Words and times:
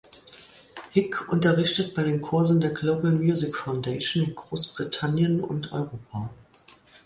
Hick 0.89 1.29
unterrichtet 1.31 1.93
bei 1.93 2.01
den 2.01 2.21
Kursen 2.21 2.59
der 2.59 2.71
"Global 2.71 3.11
Music 3.11 3.55
Foundation" 3.55 4.23
in 4.25 4.33
Großbritannien 4.33 5.41
und 5.41 5.71
Europa. 5.73 6.31